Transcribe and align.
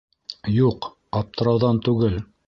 —Юҡ, 0.53 0.87
аптырауҙан 1.19 1.83
түгел. 1.89 2.17